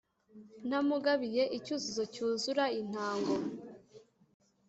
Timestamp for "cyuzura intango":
2.13-3.33